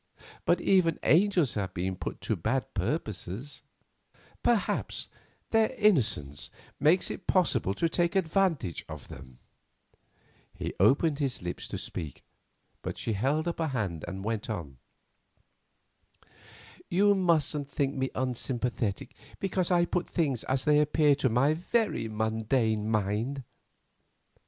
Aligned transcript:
But 0.45 0.59
even 0.61 0.97
angels 1.03 1.53
have 1.53 1.75
been 1.75 1.95
put 1.95 2.21
to 2.21 2.35
bad 2.35 2.73
purposes; 2.73 3.61
perhaps 4.41 5.07
their 5.51 5.75
innocence 5.77 6.49
makes 6.79 7.11
it 7.11 7.27
possible 7.27 7.75
to 7.75 7.87
take 7.87 8.15
advantage 8.15 8.83
of 8.89 9.09
them——" 9.09 9.37
He 10.55 10.73
opened 10.79 11.19
his 11.19 11.43
lips 11.43 11.67
to 11.67 11.77
speak, 11.77 12.25
but 12.81 12.97
she 12.97 13.13
held 13.13 13.47
up 13.47 13.59
her 13.59 13.67
hand 13.67 14.03
and 14.07 14.23
went 14.23 14.49
on: 14.49 14.77
"You 16.89 17.13
mustn't 17.13 17.69
think 17.69 17.93
me 17.93 18.09
unsympathetic 18.15 19.13
because 19.39 19.69
I 19.69 19.85
put 19.85 20.09
things 20.09 20.43
as 20.45 20.65
they 20.65 20.79
appear 20.81 21.13
to 21.13 21.29
my 21.29 21.53
very 21.53 22.07
mundane 22.07 22.89
mind. 22.89 23.43